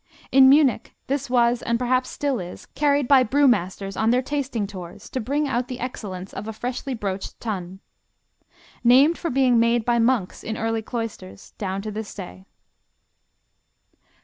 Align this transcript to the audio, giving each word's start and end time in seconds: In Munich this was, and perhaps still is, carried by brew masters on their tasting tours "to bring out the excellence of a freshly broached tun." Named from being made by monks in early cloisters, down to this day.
In 0.31 0.49
Munich 0.49 0.95
this 1.05 1.29
was, 1.29 1.61
and 1.61 1.77
perhaps 1.77 2.09
still 2.09 2.39
is, 2.39 2.65
carried 2.65 3.07
by 3.07 3.21
brew 3.21 3.47
masters 3.47 3.95
on 3.95 4.09
their 4.09 4.23
tasting 4.23 4.65
tours 4.65 5.07
"to 5.11 5.19
bring 5.19 5.47
out 5.47 5.67
the 5.67 5.79
excellence 5.79 6.33
of 6.33 6.47
a 6.47 6.53
freshly 6.53 6.95
broached 6.95 7.39
tun." 7.39 7.81
Named 8.83 9.15
from 9.15 9.33
being 9.33 9.59
made 9.59 9.85
by 9.85 9.99
monks 9.99 10.43
in 10.43 10.57
early 10.57 10.81
cloisters, 10.81 11.51
down 11.59 11.83
to 11.83 11.91
this 11.91 12.15
day. 12.15 12.45